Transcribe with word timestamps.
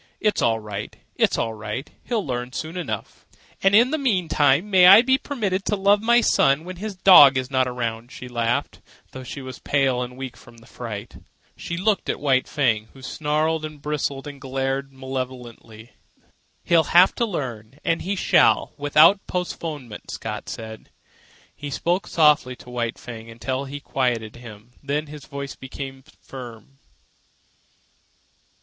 It's 0.19 0.41
all 0.41 0.59
right. 0.59 0.95
It's 1.15 1.37
all 1.37 1.53
right. 1.53 1.87
He'll 2.05 2.25
learn 2.25 2.53
soon 2.53 2.75
enough." 2.75 3.23
"And 3.61 3.75
in 3.75 3.91
the 3.91 3.99
meantime 3.99 4.65
I 4.65 4.65
may 4.67 5.01
be 5.03 5.19
permitted 5.19 5.63
to 5.65 5.75
love 5.75 6.01
my 6.01 6.21
son 6.21 6.63
when 6.63 6.77
his 6.77 6.95
dog 6.95 7.37
is 7.37 7.51
not 7.51 7.67
around," 7.67 8.11
she 8.11 8.27
laughed, 8.27 8.81
though 9.11 9.23
she 9.23 9.43
was 9.43 9.59
pale 9.59 10.01
and 10.01 10.17
weak 10.17 10.35
from 10.35 10.57
the 10.57 10.65
fright. 10.65 11.17
She 11.55 11.77
looked 11.77 12.09
at 12.09 12.19
White 12.19 12.47
Fang, 12.47 12.87
who 12.93 13.03
snarled 13.03 13.63
and 13.63 13.79
bristled 13.79 14.25
and 14.25 14.41
glared 14.41 14.91
malevolently. 14.91 15.91
"He'll 16.63 16.85
have 16.85 17.13
to 17.17 17.25
learn, 17.27 17.77
and 17.85 18.01
he 18.01 18.15
shall, 18.15 18.73
without 18.79 19.19
postponement," 19.27 20.09
Scott 20.09 20.49
said. 20.49 20.89
He 21.55 21.69
spoke 21.69 22.07
softly 22.07 22.55
to 22.55 22.71
White 22.71 22.97
Fang 22.97 23.29
until 23.29 23.65
he 23.65 23.75
had 23.75 23.83
quieted 23.83 24.37
him, 24.37 24.71
then 24.81 25.05
his 25.05 25.25
voice 25.27 25.55
became 25.55 26.03
firm. 26.23 26.79